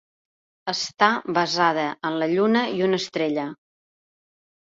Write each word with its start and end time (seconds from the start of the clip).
Està 0.71 1.09
basada 1.39 1.83
en 2.09 2.17
la 2.23 2.29
lluna 2.31 2.63
i 2.79 2.83
una 2.87 3.01
estrella. 3.05 3.43